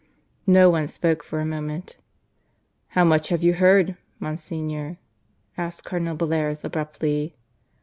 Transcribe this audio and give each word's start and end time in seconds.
No 0.47 0.67
one 0.71 0.87
spoke 0.87 1.23
for 1.23 1.39
a 1.39 1.45
moment. 1.45 1.97
"How 2.97 3.03
much 3.03 3.29
have 3.29 3.43
you 3.43 3.53
heard, 3.53 3.97
Monsignor?" 4.19 4.97
asked 5.59 5.83
Cardinal 5.85 6.15
Bellairs 6.17 6.63
abruptly. 6.63 7.35